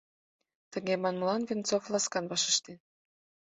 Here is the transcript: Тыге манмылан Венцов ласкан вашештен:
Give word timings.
Тыге 0.71 0.93
манмылан 1.03 1.41
Венцов 1.47 1.83
ласкан 1.91 2.25
вашештен: 2.31 2.79